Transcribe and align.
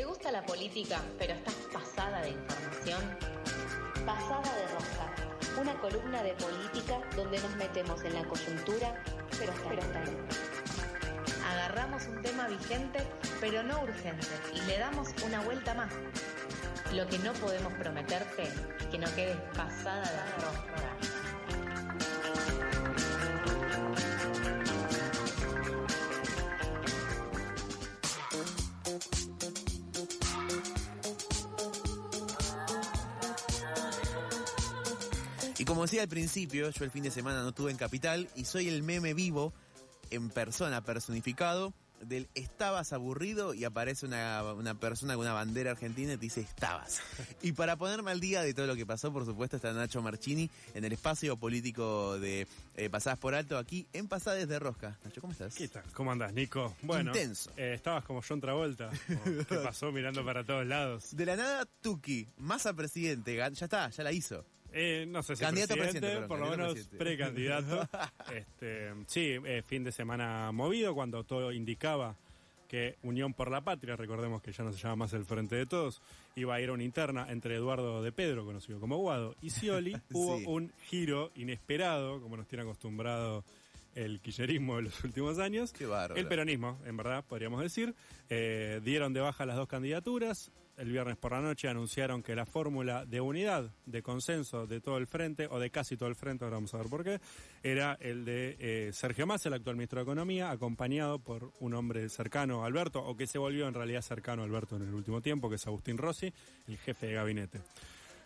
¿Te 0.00 0.06
gusta 0.06 0.32
la 0.32 0.42
política, 0.46 0.98
pero 1.18 1.34
estás 1.34 1.52
pasada 1.70 2.22
de 2.22 2.30
información? 2.30 3.02
Pasada 4.06 4.50
de 4.56 4.66
Rosca, 4.68 5.60
una 5.60 5.78
columna 5.78 6.22
de 6.22 6.32
política 6.32 7.02
donde 7.14 7.38
nos 7.38 7.54
metemos 7.56 8.02
en 8.04 8.14
la 8.14 8.24
coyuntura, 8.24 8.94
pero 9.38 9.52
hasta, 9.52 9.68
pero 9.68 9.82
hasta 9.82 9.98
ahí. 9.98 10.16
Agarramos 11.52 12.06
un 12.06 12.22
tema 12.22 12.48
vigente, 12.48 13.00
pero 13.42 13.62
no 13.62 13.82
urgente, 13.82 14.26
y 14.54 14.62
le 14.62 14.78
damos 14.78 15.08
una 15.22 15.42
vuelta 15.42 15.74
más. 15.74 15.92
Lo 16.94 17.06
que 17.06 17.18
no 17.18 17.34
podemos 17.34 17.74
prometerte 17.74 18.44
es 18.44 18.86
que 18.86 18.96
no 18.96 19.14
quedes 19.14 19.36
pasada 19.54 20.10
de 20.10 20.44
rosca. 20.46 21.09
Y 35.60 35.66
como 35.66 35.82
decía 35.82 36.00
al 36.00 36.08
principio, 36.08 36.70
yo 36.70 36.84
el 36.84 36.90
fin 36.90 37.02
de 37.02 37.10
semana 37.10 37.42
no 37.42 37.50
estuve 37.50 37.70
en 37.70 37.76
Capital 37.76 38.26
y 38.34 38.46
soy 38.46 38.68
el 38.68 38.82
meme 38.82 39.12
vivo 39.12 39.52
en 40.10 40.30
persona, 40.30 40.82
personificado, 40.82 41.74
del 42.00 42.30
estabas 42.34 42.94
aburrido 42.94 43.52
y 43.52 43.64
aparece 43.64 44.06
una, 44.06 44.42
una 44.54 44.74
persona 44.80 45.16
con 45.16 45.26
una 45.26 45.34
bandera 45.34 45.72
argentina 45.72 46.14
y 46.14 46.16
te 46.16 46.22
dice 46.22 46.40
estabas. 46.40 47.02
Y 47.42 47.52
para 47.52 47.76
ponerme 47.76 48.10
al 48.10 48.20
día 48.20 48.40
de 48.40 48.54
todo 48.54 48.66
lo 48.66 48.74
que 48.74 48.86
pasó, 48.86 49.12
por 49.12 49.26
supuesto, 49.26 49.56
está 49.56 49.74
Nacho 49.74 50.00
Marchini 50.00 50.48
en 50.72 50.86
el 50.86 50.94
espacio 50.94 51.36
político 51.36 52.18
de 52.18 52.46
eh, 52.76 52.88
Pasadas 52.88 53.18
por 53.18 53.34
Alto 53.34 53.58
aquí 53.58 53.86
en 53.92 54.08
Pasadas 54.08 54.48
de 54.48 54.58
Rosca. 54.58 54.98
Nacho, 55.04 55.20
¿cómo 55.20 55.34
estás? 55.34 55.54
¿Qué 55.56 55.68
tal? 55.68 55.84
¿Cómo 55.92 56.10
andás, 56.10 56.32
Nico? 56.32 56.74
Bueno, 56.80 57.10
Intenso. 57.10 57.50
eh, 57.58 57.74
estabas 57.74 58.02
como 58.06 58.22
John 58.26 58.40
Travolta. 58.40 58.88
como, 59.06 59.44
¿Qué 59.44 59.56
pasó 59.56 59.92
mirando 59.92 60.24
para 60.24 60.42
todos 60.42 60.64
lados? 60.66 61.14
De 61.14 61.26
la 61.26 61.36
nada, 61.36 61.68
Tuki, 61.82 62.26
masa 62.38 62.72
presidente, 62.72 63.36
ya 63.36 63.48
está, 63.48 63.90
ya 63.90 64.02
la 64.02 64.12
hizo. 64.12 64.42
Eh, 64.72 65.04
no 65.08 65.22
sé 65.22 65.36
si 65.36 65.44
Candidato 65.44 65.74
presidente, 65.74 66.26
por 66.26 66.38
lo 66.38 66.50
menos 66.50 66.78
precandidato. 66.96 67.88
este, 68.34 68.92
sí, 69.06 69.36
eh, 69.44 69.62
fin 69.66 69.84
de 69.84 69.92
semana 69.92 70.52
movido 70.52 70.94
cuando 70.94 71.24
todo 71.24 71.52
indicaba 71.52 72.16
que 72.68 72.96
Unión 73.02 73.34
por 73.34 73.50
la 73.50 73.62
Patria, 73.62 73.96
recordemos 73.96 74.40
que 74.42 74.52
ya 74.52 74.62
no 74.62 74.72
se 74.72 74.78
llama 74.78 74.96
más 74.96 75.12
el 75.12 75.24
Frente 75.24 75.56
de 75.56 75.66
Todos, 75.66 76.00
iba 76.36 76.54
a 76.54 76.60
ir 76.60 76.68
a 76.68 76.72
una 76.72 76.84
interna 76.84 77.26
entre 77.28 77.56
Eduardo 77.56 78.00
de 78.00 78.12
Pedro, 78.12 78.44
conocido 78.44 78.78
como 78.78 78.96
Guado, 78.98 79.34
y 79.42 79.50
Scioli, 79.50 79.96
hubo 80.12 80.36
un 80.48 80.72
giro 80.84 81.32
inesperado, 81.34 82.20
como 82.20 82.36
nos 82.36 82.46
tiene 82.46 82.62
acostumbrado 82.62 83.44
el 83.96 84.20
kirchnerismo 84.20 84.76
de 84.76 84.82
los 84.82 85.02
últimos 85.02 85.40
años. 85.40 85.72
Qué. 85.72 85.88
El 86.14 86.28
peronismo, 86.28 86.78
en 86.84 86.96
verdad, 86.96 87.24
podríamos 87.28 87.60
decir. 87.60 87.94
Eh, 88.28 88.80
dieron 88.84 89.12
de 89.12 89.20
baja 89.20 89.46
las 89.46 89.56
dos 89.56 89.66
candidaturas. 89.66 90.52
El 90.80 90.90
viernes 90.90 91.18
por 91.18 91.32
la 91.32 91.42
noche 91.42 91.68
anunciaron 91.68 92.22
que 92.22 92.34
la 92.34 92.46
fórmula 92.46 93.04
de 93.04 93.20
unidad, 93.20 93.70
de 93.84 94.02
consenso 94.02 94.66
de 94.66 94.80
todo 94.80 94.96
el 94.96 95.06
frente, 95.06 95.46
o 95.50 95.58
de 95.58 95.70
casi 95.70 95.94
todo 95.98 96.08
el 96.08 96.14
frente, 96.14 96.44
ahora 96.44 96.56
vamos 96.56 96.72
a 96.72 96.78
ver 96.78 96.86
por 96.86 97.04
qué, 97.04 97.20
era 97.62 97.98
el 98.00 98.24
de 98.24 98.56
eh, 98.58 98.90
Sergio 98.94 99.26
Massa, 99.26 99.50
el 99.50 99.56
actual 99.56 99.76
ministro 99.76 99.98
de 99.98 100.04
Economía, 100.04 100.50
acompañado 100.50 101.18
por 101.18 101.52
un 101.60 101.74
hombre 101.74 102.08
cercano 102.08 102.62
a 102.64 102.66
Alberto, 102.66 103.04
o 103.04 103.14
que 103.14 103.26
se 103.26 103.36
volvió 103.36 103.68
en 103.68 103.74
realidad 103.74 104.00
cercano 104.00 104.40
a 104.40 104.46
Alberto 104.46 104.76
en 104.76 104.82
el 104.82 104.94
último 104.94 105.20
tiempo, 105.20 105.50
que 105.50 105.56
es 105.56 105.66
Agustín 105.66 105.98
Rossi, 105.98 106.32
el 106.66 106.78
jefe 106.78 107.08
de 107.08 107.12
gabinete. 107.12 107.60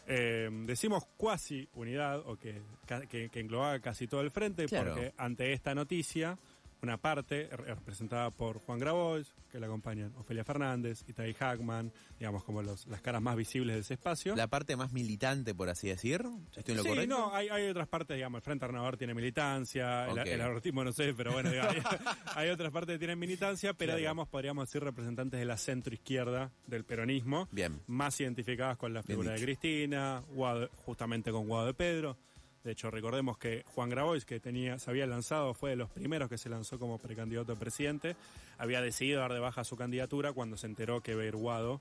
Eh, 0.06 0.48
decimos 0.64 1.06
cuasi 1.16 1.68
unidad 1.74 2.20
o 2.20 2.36
que, 2.36 2.62
que, 3.08 3.30
que 3.30 3.40
englobaba 3.40 3.80
casi 3.80 4.06
todo 4.06 4.20
el 4.20 4.30
frente 4.30 4.66
Claro. 4.66 4.92
porque 4.92 5.14
ante 5.16 5.52
esta 5.54 5.74
noticia 5.74 6.38
una 6.84 6.98
parte 6.98 7.48
re- 7.50 7.74
representada 7.74 8.30
por 8.30 8.58
Juan 8.60 8.78
Grabois, 8.78 9.34
que 9.50 9.58
le 9.58 9.66
acompañan 9.66 10.12
Ofelia 10.16 10.44
Fernández, 10.44 11.04
Itai 11.08 11.34
Hackman, 11.34 11.92
digamos 12.18 12.44
como 12.44 12.62
los, 12.62 12.86
las 12.86 13.00
caras 13.00 13.20
más 13.22 13.36
visibles 13.36 13.74
de 13.74 13.80
ese 13.82 13.94
espacio. 13.94 14.34
La 14.36 14.46
parte 14.46 14.76
más 14.76 14.92
militante, 14.92 15.54
por 15.54 15.68
así 15.68 15.88
decir. 15.88 16.22
¿Estoy 16.56 16.72
en 16.72 16.76
lo 16.78 16.82
sí, 16.82 16.88
correcto? 16.90 17.16
no, 17.18 17.34
hay, 17.34 17.48
hay 17.48 17.68
otras 17.68 17.88
partes, 17.88 18.16
digamos, 18.16 18.38
el 18.38 18.42
Frente 18.42 18.64
Arnavor 18.64 18.96
tiene 18.96 19.14
militancia, 19.14 20.06
el- 20.08 20.18
el, 20.28 20.40
abortismo 20.40 20.84
no 20.84 20.92
sé, 20.92 21.12
pero 21.14 21.32
bueno, 21.32 21.50
digamos, 21.50 21.74
hay, 21.76 21.80
hay 22.36 22.48
otras 22.50 22.72
partes 22.72 22.94
que 22.94 22.98
tienen 22.98 23.18
militancia, 23.18 23.72
pero 23.74 23.88
Claro. 23.90 23.98
digamos, 23.98 24.28
podríamos 24.28 24.68
decir 24.68 24.82
representantes 24.82 25.38
de 25.40 25.46
la 25.46 25.56
centro 25.56 25.92
izquierda 25.94 26.50
del 26.66 26.84
peronismo, 26.84 27.48
Bien. 27.52 27.80
más 27.86 28.20
identificadas 28.20 28.76
con 28.76 28.92
la 28.94 29.02
figura 29.02 29.32
de. 29.32 29.40
Cristina, 29.42 30.22
Guado- 30.34 30.68
justamente 30.84 31.30
con 31.30 31.46
Guado 31.46 31.66
de 31.66 31.74
Pedro. 31.74 32.16
De 32.64 32.72
hecho, 32.72 32.90
recordemos 32.90 33.38
que 33.38 33.62
Juan 33.74 33.90
Grabois, 33.90 34.24
que 34.24 34.40
tenía, 34.40 34.78
se 34.78 34.90
había 34.90 35.06
lanzado, 35.06 35.54
fue 35.54 35.70
de 35.70 35.76
los 35.76 35.90
primeros 35.90 36.28
que 36.28 36.38
se 36.38 36.48
lanzó 36.48 36.78
como 36.78 36.98
precandidato 36.98 37.52
a 37.52 37.56
presidente, 37.56 38.16
había 38.58 38.80
decidido 38.80 39.20
dar 39.20 39.32
de 39.32 39.38
baja 39.38 39.64
su 39.64 39.76
candidatura 39.76 40.32
cuando 40.32 40.56
se 40.56 40.66
enteró 40.66 41.02
que 41.02 41.12
iba 41.12 41.22
a 41.22 41.26
ir 41.26 41.36
Guado 41.36 41.80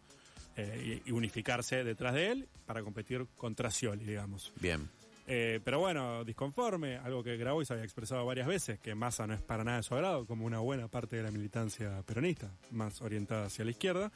eh, 0.57 1.01
y, 1.05 1.09
y 1.09 1.11
unificarse 1.13 1.83
detrás 1.83 2.13
de 2.13 2.31
él 2.31 2.47
para 2.65 2.83
competir 2.83 3.25
contra 3.37 3.71
Scioli, 3.71 4.03
digamos. 4.03 4.51
Bien. 4.59 4.89
Eh, 5.25 5.61
pero 5.63 5.79
bueno, 5.79 6.23
disconforme, 6.25 6.97
algo 6.97 7.23
que 7.23 7.37
Grabois 7.37 7.71
había 7.71 7.83
expresado 7.83 8.25
varias 8.25 8.47
veces, 8.47 8.79
que 8.79 8.93
Massa 8.93 9.25
no 9.25 9.33
es 9.33 9.41
para 9.41 9.63
nada 9.63 9.77
de 9.77 9.83
su 9.83 9.95
agrado, 9.95 10.25
como 10.25 10.45
una 10.45 10.59
buena 10.59 10.87
parte 10.87 11.15
de 11.15 11.23
la 11.23 11.31
militancia 11.31 12.03
peronista, 12.05 12.51
más 12.71 13.01
orientada 13.01 13.45
hacia 13.45 13.63
la 13.63 13.71
izquierda, 13.71 14.11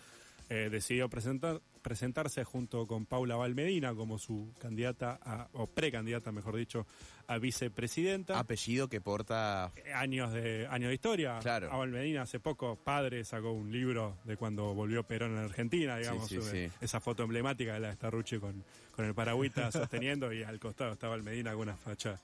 eh, 0.49 0.69
decidió 0.69 1.09
presentar, 1.09 1.61
presentarse 1.87 2.43
junto 2.43 2.85
con 2.85 3.05
Paula 3.05 3.37
Valmedina 3.37 3.95
como 3.95 4.17
su 4.17 4.51
candidata, 4.59 5.17
a- 5.23 5.47
o 5.53 5.67
precandidata, 5.67 6.33
mejor 6.33 6.57
dicho, 6.57 6.85
a 7.27 7.37
vicepresidenta. 7.39 8.39
Apellido 8.39 8.87
que 8.87 9.01
porta. 9.01 9.71
Años 9.95 10.31
de 10.33 10.65
años 10.69 10.87
de 10.89 10.93
historia. 10.95 11.39
Claro. 11.41 11.71
A 11.71 11.77
Valmedina 11.77 12.21
hace 12.21 12.39
poco, 12.39 12.75
padre, 12.77 13.23
sacó 13.25 13.51
un 13.51 13.71
libro 13.71 14.17
de 14.23 14.37
cuando 14.37 14.73
volvió 14.73 15.03
Perón 15.03 15.33
en 15.33 15.39
Argentina, 15.43 15.97
digamos, 15.97 16.27
sí, 16.27 16.35
sobre 16.41 16.69
sí. 16.69 16.73
esa 16.81 16.99
foto 16.99 17.23
emblemática 17.23 17.73
de 17.73 17.79
la 17.81 17.87
de 17.89 17.95
Starrucci 17.95 18.39
con, 18.39 18.63
con 18.95 19.05
el 19.05 19.13
paragüita 19.13 19.71
sosteniendo 19.73 20.31
y 20.31 20.43
al 20.43 20.59
costado 20.59 20.93
estaba 20.93 21.15
Valmedina 21.17 21.51
con 21.53 21.63
una 21.63 21.75
facha 21.75 22.19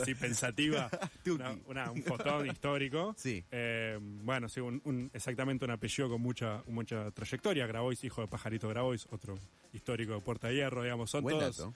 así 0.00 0.14
pensativa, 0.14 0.88
Tuki. 1.24 1.30
una, 1.42 1.56
una- 1.66 1.90
un 1.90 2.02
fotón 2.04 2.46
histórico. 2.50 3.14
Sí. 3.18 3.44
Eh, 3.50 3.98
bueno, 4.00 4.48
sí, 4.48 4.60
un, 4.60 4.80
un- 4.84 5.10
exactamente 5.12 5.64
un 5.64 5.72
apellido 5.72 6.08
con 6.08 6.20
mucha 6.20 6.62
mucha 6.68 7.10
trayectoria. 7.10 7.66
Grabois, 7.66 8.04
hijo 8.04 8.20
de 8.20 8.28
Pajarito 8.28 8.68
Grabois, 8.68 9.06
otro 9.10 9.36
histórico 9.72 10.14
de 10.14 10.20
Puerta 10.20 10.46
de 10.48 10.54
Hierro, 10.54 10.82
digamos, 10.84 11.10
son 11.10 11.22
Buen 11.24 11.38
todos 11.40 11.56
dato. 11.58 11.74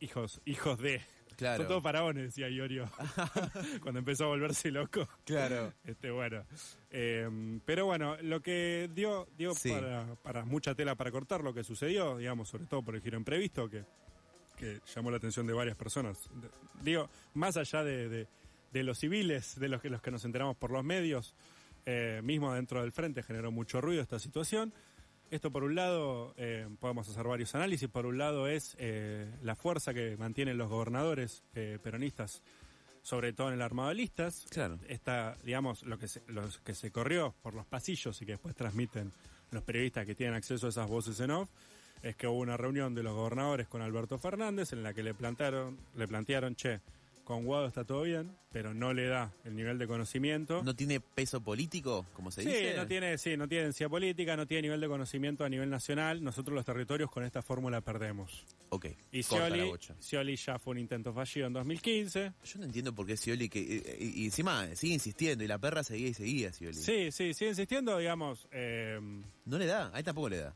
hijos 0.00 0.40
hijos 0.46 0.78
de... 0.78 1.02
Claro. 1.36 1.58
Son 1.58 1.68
todos 1.68 1.82
faraones, 1.82 2.24
decía 2.24 2.48
Iorio, 2.48 2.88
cuando 3.82 3.98
empezó 4.00 4.24
a 4.24 4.28
volverse 4.28 4.70
loco. 4.70 5.08
Claro. 5.24 5.72
Este, 5.84 6.10
bueno. 6.10 6.44
Eh, 6.90 7.60
pero 7.64 7.86
bueno, 7.86 8.16
lo 8.22 8.40
que 8.40 8.88
dio, 8.94 9.26
dio 9.36 9.54
Sí. 9.54 9.70
para, 9.70 10.14
para 10.22 10.44
mucha 10.44 10.74
tela 10.74 10.94
para 10.94 11.10
cortar 11.10 11.42
lo 11.42 11.52
que 11.54 11.64
sucedió, 11.64 12.16
digamos, 12.18 12.48
sobre 12.48 12.66
todo 12.66 12.82
por 12.82 12.94
el 12.94 13.02
giro 13.02 13.16
imprevisto, 13.18 13.68
que, 13.68 13.84
que 14.56 14.80
llamó 14.94 15.10
la 15.10 15.16
atención 15.16 15.46
de 15.46 15.52
varias 15.52 15.76
personas. 15.76 16.18
Digo, 16.82 17.08
más 17.34 17.56
allá 17.56 17.82
de, 17.84 18.08
de- 18.08 18.28
de 18.72 18.82
los 18.82 18.98
civiles, 18.98 19.58
de 19.60 19.68
los 19.68 19.80
que, 19.80 19.88
los 19.88 20.02
que 20.02 20.10
nos 20.10 20.24
enteramos 20.24 20.56
por 20.56 20.72
los 20.72 20.82
medios, 20.82 21.34
eh, 21.86 22.20
mismo 22.24 22.52
dentro 22.54 22.80
del 22.82 22.90
frente 22.90 23.22
generó 23.22 23.52
mucho 23.52 23.80
ruido 23.80 24.02
esta 24.02 24.18
situación. 24.18 24.72
Esto 25.34 25.50
por 25.50 25.64
un 25.64 25.74
lado, 25.74 26.32
eh, 26.36 26.68
podemos 26.78 27.08
hacer 27.08 27.26
varios 27.26 27.56
análisis, 27.56 27.88
por 27.88 28.06
un 28.06 28.18
lado 28.18 28.46
es 28.46 28.76
eh, 28.78 29.28
la 29.42 29.56
fuerza 29.56 29.92
que 29.92 30.16
mantienen 30.16 30.56
los 30.56 30.68
gobernadores 30.68 31.42
eh, 31.56 31.80
peronistas, 31.82 32.40
sobre 33.02 33.32
todo 33.32 33.48
en 33.48 33.54
el 33.54 33.62
armado 33.62 33.88
de 33.88 33.96
listas, 33.96 34.46
Claro. 34.50 34.78
esta, 34.86 35.36
digamos, 35.42 35.82
lo 35.82 35.98
que 35.98 36.06
se, 36.06 36.22
los 36.28 36.60
que 36.60 36.72
se 36.72 36.92
corrió 36.92 37.34
por 37.42 37.52
los 37.52 37.66
pasillos 37.66 38.22
y 38.22 38.26
que 38.26 38.32
después 38.32 38.54
transmiten 38.54 39.10
los 39.50 39.64
periodistas 39.64 40.06
que 40.06 40.14
tienen 40.14 40.36
acceso 40.36 40.66
a 40.66 40.68
esas 40.68 40.88
voces 40.88 41.18
en 41.18 41.32
off, 41.32 41.48
es 42.04 42.14
que 42.14 42.28
hubo 42.28 42.38
una 42.38 42.56
reunión 42.56 42.94
de 42.94 43.02
los 43.02 43.16
gobernadores 43.16 43.66
con 43.66 43.82
Alberto 43.82 44.18
Fernández 44.18 44.72
en 44.72 44.84
la 44.84 44.94
que 44.94 45.02
le 45.02 45.14
plantearon, 45.14 45.76
le 45.96 46.06
plantearon, 46.06 46.54
che, 46.54 46.80
con 47.24 47.44
Guado 47.44 47.66
está 47.66 47.84
todo 47.84 48.02
bien, 48.02 48.36
pero 48.52 48.74
no 48.74 48.92
le 48.92 49.06
da 49.06 49.32
el 49.44 49.56
nivel 49.56 49.78
de 49.78 49.86
conocimiento. 49.86 50.62
¿No 50.62 50.76
tiene 50.76 51.00
peso 51.00 51.40
político, 51.40 52.06
como 52.12 52.30
se 52.30 52.42
Sí, 52.42 52.48
dice? 52.48 52.74
no 52.76 52.86
tiene, 52.86 53.18
sí, 53.18 53.36
no 53.36 53.48
tiene 53.48 53.64
densidad 53.64 53.88
política, 53.90 54.36
no 54.36 54.46
tiene 54.46 54.62
nivel 54.62 54.80
de 54.80 54.88
conocimiento 54.88 55.44
a 55.44 55.48
nivel 55.48 55.70
nacional. 55.70 56.22
Nosotros 56.22 56.54
los 56.54 56.64
territorios 56.64 57.10
con 57.10 57.24
esta 57.24 57.42
fórmula 57.42 57.80
perdemos. 57.80 58.44
Ok. 58.68 58.86
Y 59.12 59.22
corta 59.22 59.48
la 59.48 59.64
bocha. 59.64 59.94
Scioli 60.00 60.36
ya 60.36 60.58
fue 60.58 60.72
un 60.72 60.78
intento 60.78 61.12
fallido 61.14 61.46
en 61.46 61.52
2015. 61.54 62.32
Yo 62.44 62.58
no 62.58 62.64
entiendo 62.66 62.94
por 62.94 63.06
qué 63.06 63.16
Scioli, 63.16 63.48
que, 63.48 63.60
eh, 63.60 63.96
y, 64.00 64.22
y 64.22 64.24
encima 64.26 64.66
sigue 64.76 64.94
insistiendo, 64.94 65.42
y 65.44 65.46
la 65.48 65.58
perra 65.58 65.82
seguía 65.82 66.08
y 66.08 66.14
seguía 66.14 66.52
Scioli. 66.52 66.74
Sí, 66.76 67.10
sí, 67.10 67.32
sigue 67.34 67.50
insistiendo, 67.50 67.96
digamos. 67.98 68.46
eh, 68.52 69.00
No 69.46 69.58
le 69.58 69.66
da, 69.66 69.90
a 69.94 69.98
él 69.98 70.04
tampoco 70.04 70.28
le 70.28 70.38
da. 70.38 70.54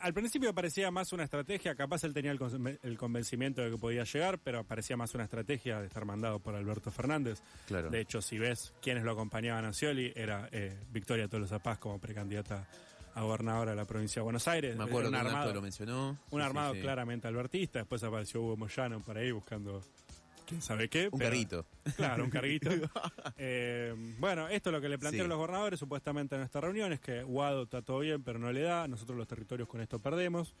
Al 0.00 0.14
principio 0.14 0.54
parecía 0.54 0.90
más 0.90 1.12
una 1.12 1.24
estrategia, 1.24 1.74
capaz 1.74 2.04
él 2.04 2.14
tenía 2.14 2.30
el, 2.32 2.38
con- 2.38 2.78
el 2.82 2.98
convencimiento 2.98 3.62
de 3.62 3.70
que 3.70 3.78
podía 3.78 4.04
llegar, 4.04 4.38
pero 4.38 4.64
parecía 4.64 4.96
más 4.96 5.14
una 5.14 5.24
estrategia 5.24 5.80
de 5.80 5.86
estar 5.86 6.04
mandado 6.04 6.38
por 6.40 6.54
Alberto 6.54 6.90
Fernández. 6.90 7.42
Claro. 7.66 7.90
De 7.90 8.00
hecho, 8.00 8.22
si 8.22 8.38
ves 8.38 8.72
quiénes 8.82 9.04
lo 9.04 9.12
acompañaban 9.12 9.64
a 9.64 9.72
Scioli, 9.72 10.12
era 10.16 10.48
eh, 10.52 10.78
Victoria 10.90 11.28
Tolosa 11.28 11.58
Paz 11.58 11.78
como 11.78 11.98
precandidata 11.98 12.66
a 13.14 13.22
gobernadora 13.22 13.72
de 13.72 13.76
la 13.76 13.84
provincia 13.84 14.20
de 14.20 14.24
Buenos 14.24 14.46
Aires. 14.46 14.76
Me 14.76 14.84
acuerdo 14.84 15.08
un 15.08 15.14
que 15.14 15.20
armado, 15.20 15.52
lo 15.54 15.60
mencionó. 15.62 16.18
un 16.30 16.40
Sí, 16.40 16.46
armado 16.46 16.72
sí, 16.72 16.78
sí. 16.78 16.82
claramente 16.82 17.26
albertista, 17.28 17.80
después 17.80 18.02
apareció 18.04 18.40
Hugo 18.42 18.56
Moyano 18.56 19.00
por 19.00 19.18
ahí 19.18 19.32
buscando 19.32 19.82
quién 20.50 20.60
sabe 20.62 20.88
qué. 20.88 21.08
Un 21.10 21.18
pero- 21.18 21.30
carguito. 21.30 21.66
Claro, 21.96 22.24
un 22.24 22.30
carguito. 22.30 22.68
Eh, 23.42 23.94
bueno, 24.18 24.48
esto 24.48 24.68
es 24.68 24.74
lo 24.74 24.80
que 24.82 24.88
le 24.90 24.98
plantearon 24.98 25.26
Sí. 25.26 25.30
los 25.30 25.38
gobernadores 25.38 25.80
supuestamente 25.80 26.36
en 26.36 26.42
esta 26.42 26.60
reunión, 26.60 26.92
es 26.92 27.00
que 27.00 27.22
Guado 27.22 27.62
está 27.62 27.80
todo 27.80 28.00
bien, 28.00 28.22
pero 28.22 28.38
no 28.38 28.52
le 28.52 28.60
da, 28.60 28.86
nosotros 28.86 29.16
los 29.16 29.26
territorios 29.26 29.66
con 29.66 29.80
esto 29.80 29.98
perdemos, 29.98 30.52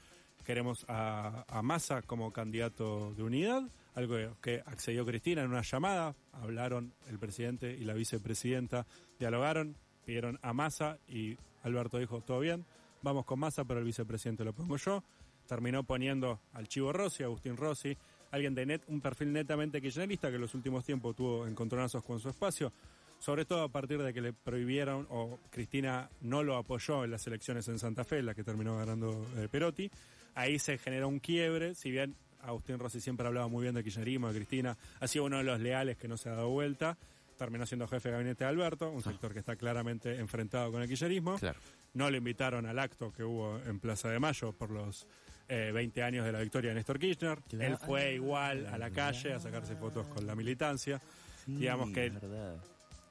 queremos 0.46 0.86
a, 0.88 1.44
a 1.46 1.60
Massa 1.62 2.00
como 2.02 2.32
candidato 2.32 3.12
de 3.14 3.22
unidad, 3.22 3.62
algo 3.94 4.16
que 4.40 4.62
accedió 4.64 5.04
Cristina 5.04 5.42
en 5.42 5.50
una 5.50 5.60
llamada, 5.62 6.14
hablaron 6.32 6.94
el 7.10 7.18
presidente 7.18 7.70
y 7.78 7.84
la 7.84 7.92
vicepresidenta, 7.92 8.86
dialogaron, 9.18 9.76
pidieron 10.06 10.38
a 10.40 10.54
Massa 10.54 10.96
y 11.06 11.36
Alberto 11.62 11.98
dijo, 11.98 12.22
todo 12.22 12.40
bien, 12.40 12.64
vamos 13.02 13.26
con 13.26 13.38
Massa, 13.40 13.64
pero 13.64 13.80
el 13.80 13.84
vicepresidente 13.86 14.42
lo 14.44 14.54
pongo 14.54 14.78
yo, 14.78 15.04
terminó 15.46 15.84
poniendo 15.84 16.40
al 16.54 16.66
Chivo 16.68 16.92
Rossi, 16.94 17.24
Agustín 17.24 17.58
Rossi, 17.58 17.96
alguien 18.30 18.54
de 18.54 18.66
net, 18.66 18.82
un 18.88 19.00
perfil 19.00 19.32
netamente 19.32 19.80
kirchnerista 19.80 20.28
que 20.28 20.36
en 20.36 20.40
los 20.40 20.54
últimos 20.54 20.84
tiempos 20.84 21.16
tuvo 21.16 21.46
encontronazos 21.46 22.04
con 22.04 22.20
su 22.20 22.28
espacio, 22.28 22.72
sobre 23.18 23.44
todo 23.44 23.62
a 23.62 23.68
partir 23.68 24.02
de 24.02 24.12
que 24.12 24.20
le 24.20 24.32
prohibieron 24.32 25.06
o 25.10 25.38
Cristina 25.50 26.08
no 26.22 26.42
lo 26.42 26.56
apoyó 26.56 27.04
en 27.04 27.10
las 27.10 27.26
elecciones 27.26 27.68
en 27.68 27.78
Santa 27.78 28.04
Fe, 28.04 28.22
la 28.22 28.34
que 28.34 28.44
terminó 28.44 28.76
ganando 28.76 29.26
eh, 29.36 29.48
Perotti. 29.50 29.90
Ahí 30.34 30.58
se 30.58 30.78
generó 30.78 31.08
un 31.08 31.18
quiebre, 31.18 31.74
si 31.74 31.90
bien 31.90 32.14
Agustín 32.42 32.78
Rossi 32.78 33.00
siempre 33.00 33.26
hablaba 33.26 33.48
muy 33.48 33.62
bien 33.62 33.74
de 33.74 33.82
kirchnerismo, 33.82 34.28
de 34.28 34.34
Cristina, 34.34 34.76
ha 35.00 35.06
sido 35.06 35.24
uno 35.24 35.38
de 35.38 35.44
los 35.44 35.60
leales 35.60 35.98
que 35.98 36.08
no 36.08 36.16
se 36.16 36.30
ha 36.30 36.32
dado 36.32 36.48
vuelta, 36.48 36.96
terminó 37.36 37.66
siendo 37.66 37.86
jefe 37.88 38.08
de 38.08 38.12
gabinete 38.12 38.44
de 38.44 38.50
Alberto, 38.50 38.90
un 38.90 39.02
sector 39.02 39.32
que 39.32 39.40
está 39.40 39.56
claramente 39.56 40.18
enfrentado 40.18 40.70
con 40.72 40.82
el 40.82 40.88
kirchnerismo. 40.88 41.38
Claro. 41.38 41.58
No 41.92 42.10
lo 42.10 42.16
invitaron 42.16 42.66
al 42.66 42.78
acto 42.78 43.12
que 43.12 43.24
hubo 43.24 43.58
en 43.66 43.80
Plaza 43.80 44.08
de 44.08 44.18
Mayo 44.18 44.52
por 44.52 44.70
los 44.70 45.06
eh, 45.50 45.70
20 45.72 46.02
años 46.02 46.24
de 46.24 46.32
la 46.32 46.40
victoria 46.40 46.70
de 46.70 46.76
Néstor 46.76 46.98
Kirchner. 46.98 47.40
Claro. 47.42 47.64
Él 47.72 47.76
fue 47.76 48.14
igual 48.14 48.66
a 48.66 48.78
la 48.78 48.90
calle 48.90 49.34
a 49.34 49.40
sacarse 49.40 49.76
fotos 49.76 50.06
con 50.06 50.26
la 50.26 50.34
militancia. 50.34 51.00
Digamos 51.46 51.90
que- 51.90 52.08
verdad. 52.10 52.56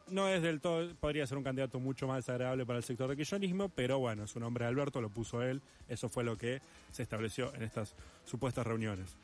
No 0.07 0.27
es 0.27 0.41
del 0.41 0.59
todo, 0.59 0.95
podría 0.95 1.27
ser 1.27 1.37
un 1.37 1.43
candidato 1.43 1.79
mucho 1.79 2.07
más 2.07 2.17
desagradable 2.25 2.65
para 2.65 2.77
el 2.77 2.83
sector 2.83 3.07
del 3.09 3.15
kirchnerismo, 3.17 3.69
pero 3.69 3.99
bueno, 3.99 4.25
su 4.25 4.39
nombre 4.39 4.65
de 4.65 4.69
Alberto 4.69 5.01
lo 5.01 5.09
puso 5.11 5.43
él. 5.43 5.61
Eso 5.87 6.09
fue 6.09 6.23
lo 6.23 6.35
que 6.35 6.61
se 6.91 7.03
estableció 7.03 7.53
en 7.53 7.61
estas 7.61 7.93
supuestas 8.25 8.65
reuniones. 8.65 9.15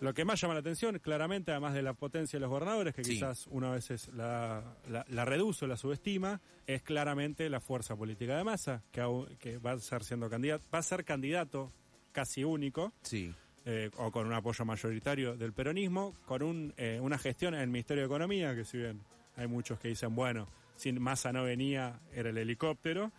Lo 0.00 0.12
que 0.14 0.24
más 0.24 0.40
llama 0.40 0.54
la 0.54 0.60
atención, 0.60 0.98
claramente, 1.00 1.50
además 1.50 1.74
de 1.74 1.82
la 1.82 1.94
potencia 1.94 2.36
de 2.36 2.42
los 2.42 2.50
gobernadores, 2.50 2.94
que 2.94 3.02
Sí. 3.02 3.14
quizás 3.14 3.46
una 3.48 3.70
vez 3.72 3.90
es 3.90 4.08
la, 4.14 4.62
la, 4.88 5.04
la 5.08 5.24
reduce 5.24 5.64
o 5.64 5.68
la 5.68 5.76
subestima, 5.76 6.40
es 6.66 6.82
claramente 6.82 7.48
la 7.50 7.58
fuerza 7.60 7.96
política 7.96 8.36
de 8.36 8.44
masa, 8.44 8.82
que, 8.92 9.02
que 9.40 9.58
va 9.58 9.72
a 9.72 9.80
ser 9.80 10.04
siendo 10.04 10.28
candidato, 10.30 10.64
va 10.72 10.78
a 10.78 10.82
ser 10.82 11.04
candidato 11.04 11.72
casi 12.14 12.44
único, 12.44 12.94
Sí. 13.02 13.34
eh, 13.66 13.90
o 13.98 14.10
con 14.10 14.26
un 14.26 14.32
apoyo 14.32 14.64
mayoritario 14.64 15.36
del 15.36 15.52
peronismo, 15.52 16.14
con 16.24 16.42
un, 16.42 16.72
eh, 16.78 16.98
una 17.02 17.18
gestión 17.18 17.54
en 17.54 17.60
el 17.60 17.66
Ministerio 17.68 18.04
de 18.04 18.06
Economía, 18.06 18.54
que 18.54 18.64
si 18.64 18.78
bien 18.78 19.00
hay 19.36 19.46
muchos 19.48 19.78
que 19.78 19.88
dicen, 19.88 20.14
bueno, 20.14 20.48
si 20.76 20.92
Massa 20.92 21.32
no 21.32 21.44
venía, 21.44 22.00
era 22.14 22.30
el 22.30 22.38
helicóptero, 22.38 23.12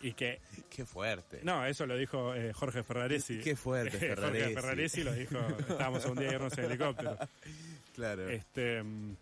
y 0.00 0.14
que, 0.14 0.40
Qué 0.70 0.84
fuerte. 0.84 1.40
no, 1.44 1.64
eso 1.64 1.86
lo 1.86 1.96
dijo 1.96 2.34
eh, 2.34 2.52
Jorge 2.52 2.82
Ferraresi. 2.82 3.38
Qué 3.38 3.54
fuerte, 3.54 3.90
Jorge 3.98 4.08
Ferraresi. 4.16 4.54
Ferraresi 4.54 5.04
lo 5.04 5.12
dijo, 5.12 5.38
estábamos 5.60 6.04
un 6.06 6.16
día 6.16 6.30
a 6.30 6.32
irnos 6.34 6.56
en 6.58 6.64
helicóptero. 6.64 7.18
Claro. 7.94 8.26
Este, 8.30 8.82
mm, 8.82 9.16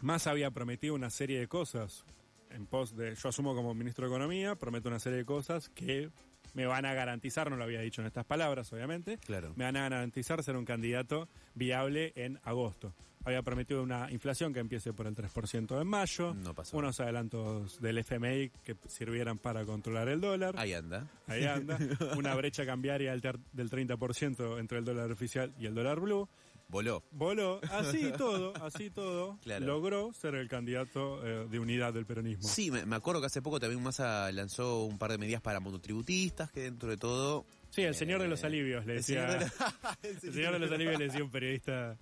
Massa 0.00 0.30
había 0.32 0.50
prometido 0.50 0.94
una 0.94 1.08
serie 1.08 1.38
de 1.38 1.46
cosas 1.46 2.04
en 2.50 2.66
pos 2.66 2.96
de, 2.96 3.14
yo 3.14 3.28
asumo 3.28 3.54
como 3.54 3.74
ministro 3.74 4.04
de 4.06 4.10
Economía, 4.12 4.56
prometo 4.56 4.88
una 4.88 4.98
serie 4.98 5.18
de 5.18 5.24
cosas 5.24 5.68
que 5.68 6.10
me 6.54 6.66
van 6.66 6.84
a 6.86 6.94
garantizar, 6.94 7.50
no 7.50 7.56
lo 7.56 7.64
había 7.64 7.80
dicho 7.80 8.00
en 8.00 8.06
estas 8.06 8.24
palabras, 8.24 8.72
obviamente, 8.72 9.18
Claro. 9.18 9.52
me 9.56 9.64
van 9.64 9.76
a 9.76 9.82
garantizar 9.88 10.42
ser 10.42 10.56
un 10.56 10.64
candidato 10.64 11.28
viable 11.54 12.12
en 12.16 12.38
agosto. 12.44 12.92
Había 13.24 13.42
prometido 13.42 13.82
una 13.82 14.10
inflación 14.10 14.54
que 14.54 14.60
empiece 14.60 14.92
por 14.94 15.06
el 15.06 15.14
3% 15.14 15.80
en 15.82 15.86
mayo, 15.86 16.34
No 16.34 16.54
pasó. 16.54 16.78
unos 16.78 16.98
adelantos 17.00 17.78
del 17.82 17.98
FMI 17.98 18.50
que 18.64 18.74
sirvieran 18.86 19.36
para 19.38 19.64
controlar 19.66 20.08
el 20.08 20.20
dólar. 20.20 20.54
Ahí 20.56 20.72
anda. 20.72 21.06
Ahí 21.26 21.44
anda. 21.44 21.76
Una 22.16 22.34
brecha 22.36 22.64
cambiaria 22.64 23.10
del, 23.10 23.20
ter- 23.20 23.38
del 23.52 23.68
30% 23.70 24.58
entre 24.60 24.78
el 24.78 24.84
dólar 24.84 25.10
oficial 25.10 25.52
y 25.58 25.66
el 25.66 25.74
dólar 25.74 26.00
blue. 26.00 26.26
Voló. 26.70 27.02
Voló, 27.12 27.60
así 27.70 28.12
todo, 28.16 28.52
así 28.62 28.90
todo, 28.90 29.38
Claro. 29.42 29.64
logró 29.64 30.12
ser 30.12 30.34
el 30.34 30.48
candidato 30.48 31.26
eh, 31.26 31.46
de 31.48 31.58
unidad 31.58 31.94
del 31.94 32.04
peronismo. 32.04 32.46
Sí, 32.46 32.70
me, 32.70 32.84
me 32.84 32.94
acuerdo 32.96 33.20
que 33.20 33.26
hace 33.26 33.40
poco 33.40 33.58
también 33.58 33.82
Massa 33.82 34.30
lanzó 34.32 34.84
un 34.84 34.98
par 34.98 35.10
de 35.10 35.16
medidas 35.18 35.40
para 35.40 35.60
monotributistas 35.60 36.50
que 36.52 36.60
dentro 36.62 36.90
de 36.90 36.98
todo... 36.98 37.46
Sí, 37.70 37.82
el 37.82 37.94
señor 37.94 38.20
de 38.20 38.28
los 38.28 38.42
Eh, 38.42 38.46
alivios, 38.46 38.84
le 38.86 38.92
el 38.92 38.98
decía. 38.98 39.26
señor 39.26 39.38
de 39.38 39.44
la- 39.58 39.98
El 40.02 40.20
señor 40.32 40.52
de 40.52 40.58
los 40.58 40.70
alivios 40.70 40.98
le 40.98 41.04
decía 41.06 41.24
un 41.24 41.30
periodista 41.30 41.96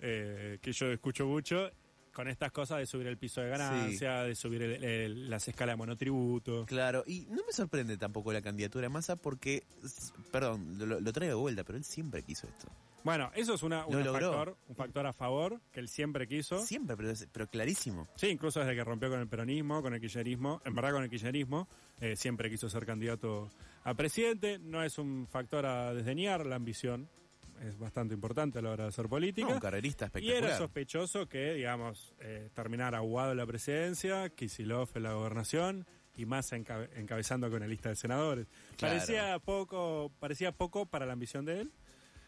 eh, 0.00 0.58
que 0.62 0.72
yo 0.72 0.86
escucho 0.92 1.26
mucho, 1.26 1.70
con 2.12 2.28
estas 2.28 2.52
cosas 2.52 2.78
de 2.78 2.86
subir 2.86 3.06
el 3.06 3.16
piso 3.16 3.40
de 3.40 3.48
ganancia, 3.48 4.22
de 4.22 4.34
subir 4.34 4.62
el- 4.62 4.84
el- 4.84 5.30
las 5.30 5.48
escalas 5.48 5.74
de 5.74 5.78
monotributo. 5.78 6.66
Claro, 6.66 7.04
y 7.06 7.22
no 7.30 7.42
me 7.46 7.52
sorprende 7.52 7.96
tampoco 7.96 8.32
la 8.32 8.42
candidatura 8.42 8.82
de 8.82 8.88
Massa 8.90 9.16
porque, 9.16 9.64
perdón, 10.30 10.76
lo, 10.78 11.00
lo 11.00 11.12
traigo 11.12 11.36
de 11.36 11.40
vuelta, 11.40 11.64
pero 11.64 11.78
él 11.78 11.84
siempre 11.84 12.22
quiso 12.22 12.46
esto. 12.46 12.68
Bueno, 13.04 13.32
eso 13.34 13.54
es 13.54 13.62
una, 13.64 13.84
un, 13.84 14.00
factor, 14.04 14.56
un 14.68 14.76
factor 14.76 15.06
a 15.08 15.12
favor 15.12 15.60
que 15.72 15.80
él 15.80 15.88
siempre 15.88 16.28
quiso. 16.28 16.64
Siempre, 16.64 16.96
pero 17.32 17.48
clarísimo. 17.48 18.06
Sí, 18.14 18.28
incluso 18.28 18.60
desde 18.60 18.76
que 18.76 18.84
rompió 18.84 19.10
con 19.10 19.18
el 19.18 19.26
peronismo, 19.26 19.82
con 19.82 19.92
el 19.92 20.00
kirchnerismo, 20.00 20.62
en 20.64 20.72
verdad 20.74 20.92
con 20.92 21.02
el 21.02 21.10
kirchnerismo, 21.10 21.66
eh, 22.00 22.14
siempre 22.14 22.48
quiso 22.48 22.70
ser 22.70 22.86
candidato 22.86 23.50
a 23.82 23.94
presidente. 23.94 24.60
No 24.60 24.84
es 24.84 24.98
un 24.98 25.26
factor 25.28 25.66
a 25.66 25.92
desdeñar, 25.94 26.46
la 26.46 26.54
ambición 26.54 27.08
es 27.66 27.78
bastante 27.78 28.14
importante 28.14 28.58
a 28.58 28.62
la 28.62 28.70
hora 28.70 28.84
de 28.84 28.88
hacer 28.88 29.08
política. 29.08 29.48
No, 29.48 29.54
un 29.54 29.60
carrerista 29.60 30.04
y 30.04 30.06
espectacular. 30.06 30.44
era 30.44 30.58
sospechoso 30.58 31.28
que, 31.28 31.54
digamos, 31.54 32.14
eh, 32.20 32.50
terminara 32.54 32.98
Aguado 32.98 33.34
la 33.34 33.46
presidencia, 33.46 34.28
Kisilov 34.30 34.88
en 34.94 35.02
la 35.04 35.12
gobernación 35.14 35.86
y 36.16 36.26
más 36.26 36.52
encabezando 36.52 37.50
con 37.50 37.60
la 37.60 37.66
lista 37.68 37.88
de 37.88 37.96
senadores. 37.96 38.46
Claro. 38.76 38.94
Parecía 38.96 39.38
poco, 39.38 40.10
parecía 40.20 40.52
poco 40.52 40.86
para 40.86 41.06
la 41.06 41.12
ambición 41.14 41.44
de 41.44 41.60
él. 41.62 41.72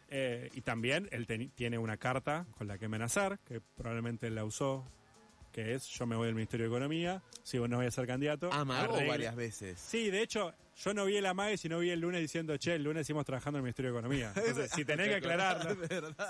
Eh, 0.09 0.51
y 0.55 0.61
también 0.61 1.09
él 1.13 1.27
tiene 1.55 1.79
una 1.79 1.97
carta 1.97 2.47
con 2.57 2.69
la 2.69 2.79
que 2.79 2.85
amenazar, 2.87 3.41
que 3.41 3.61
probablemente 3.61 4.29
él 4.29 4.35
la 4.37 4.45
usó, 4.45 4.87
que 5.51 5.75
es 5.75 5.87
yo 5.89 6.07
me 6.07 6.15
voy 6.15 6.27
del 6.27 6.35
Ministerio 6.35 6.65
de 6.67 6.73
Economía, 6.73 7.23
si 7.43 7.59
no 7.59 7.77
voy 7.79 7.87
a 7.87 7.91
ser 7.91 8.07
candidato. 8.07 8.53
Amagó 8.53 8.95
arregle- 8.97 9.09
varias 9.09 9.35
veces. 9.35 9.81
Sí, 9.81 10.11
de 10.11 10.23
hecho, 10.23 10.53
yo 10.77 10.95
no 10.95 11.05
vi 11.05 11.17
el 11.17 11.27
amague, 11.27 11.57
sino 11.57 11.79
vi 11.79 11.91
el 11.91 12.01
lunes 12.01 12.21
diciendo, 12.21 12.57
che, 12.57 12.75
el 12.75 12.83
lunes 12.83 13.03
hicimos 13.07 13.25
trabajando 13.25 13.59
en 13.59 13.61
el 13.61 13.65
Ministerio 13.65 13.93
de 13.93 13.99
Economía. 13.99 14.33
Entonces, 14.37 14.71
si 14.75 14.85
tenés 14.85 15.09
que 15.09 15.15
aclararlo, 15.17 15.77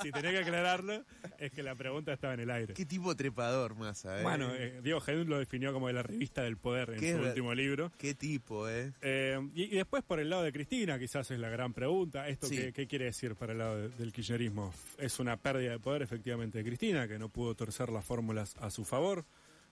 si 0.02 0.10
tenés 0.12 0.32
que 0.32 0.38
aclararlo, 0.38 1.04
es 1.38 1.50
que 1.52 1.62
la 1.62 1.74
pregunta 1.74 2.12
estaba 2.12 2.34
en 2.34 2.40
el 2.40 2.50
aire. 2.50 2.74
Qué 2.74 2.84
tipo 2.86 3.14
trepador, 3.16 3.74
Massa, 3.74 4.20
¿eh? 4.20 4.22
Bueno, 4.22 4.54
eh, 4.54 4.80
Diego 4.82 5.00
Gedun 5.00 5.28
lo 5.28 5.38
definió 5.38 5.72
como 5.72 5.86
de 5.88 5.94
la 5.94 6.02
revista 6.02 6.42
del 6.42 6.56
poder 6.56 6.90
en 6.90 7.00
su 7.18 7.22
último 7.28 7.54
libro. 7.54 7.90
Qué 7.98 8.14
tipo, 8.14 8.68
¿eh? 8.68 8.92
Eh, 9.02 9.38
y, 9.54 9.64
y 9.64 9.76
después 9.76 10.02
por 10.02 10.20
el 10.20 10.28
lado 10.30 10.42
de 10.42 10.52
Cristina, 10.52 10.98
quizás 10.98 11.30
es 11.30 11.38
la 11.38 11.48
gran 11.48 11.72
pregunta. 11.72 12.28
¿Esto 12.28 12.46
Sí. 12.46 12.56
qué, 12.56 12.72
qué 12.72 12.86
quiere 12.86 13.06
decir 13.06 13.34
para 13.36 13.52
el 13.52 13.58
lado 13.58 13.76
de- 13.76 13.88
del 13.90 14.12
kirchnerismo? 14.12 14.72
Es 14.98 15.18
una 15.18 15.36
pérdida 15.36 15.72
de 15.72 15.78
poder 15.78 16.02
efectivamente 16.02 16.58
de 16.58 16.64
Cristina, 16.64 17.08
que 17.08 17.18
no 17.18 17.28
pudo 17.28 17.54
torcer 17.54 17.88
las 17.88 18.04
fórmulas 18.04 18.54
a 18.60 18.70
su 18.70 18.84
favor. 18.84 19.24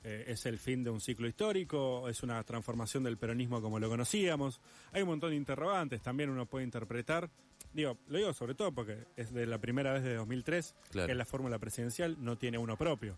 Eh, 0.05 0.25
es 0.29 0.47
el 0.47 0.59
fin 0.59 0.83
de 0.83 0.91
un 0.91 1.01
ciclo 1.01 1.29
histórico, 1.29 2.09
es 2.09 2.23
una 2.25 2.43
transformación 2.43 3.05
del 3.05 3.17
peronismo 3.19 3.63
como 3.63 3.79
lo 3.79 3.89
conocíamos. 3.89 4.61
Hay 4.93 5.03
un 5.03 5.09
montón 5.09 5.31
de 5.31 5.37
interrogantes, 5.37 6.03
también 6.03 6.29
uno 6.31 6.47
puede 6.47 6.65
interpretar. 6.65 7.31
Digo, 7.73 7.97
lo 8.09 8.19
digo 8.19 8.33
sobre 8.33 8.55
todo 8.55 8.73
porque 8.73 8.99
es 9.17 9.33
de 9.33 9.47
la 9.47 9.59
primera 9.59 9.93
vez 9.93 10.03
de 10.03 10.15
2003 10.17 10.75
Claro. 10.91 11.07
que 11.09 11.15
la 11.15 11.25
fórmula 11.25 11.59
presidencial 11.59 12.17
no 12.19 12.37
tiene 12.37 12.59
uno 12.59 12.77
propio. 12.77 13.17